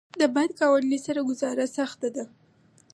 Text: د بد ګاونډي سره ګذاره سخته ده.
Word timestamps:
د 0.19 0.21
بد 0.35 0.49
ګاونډي 0.59 0.99
سره 1.05 1.19
ګذاره 1.27 1.65
سخته 1.77 2.07
ده. 2.15 2.25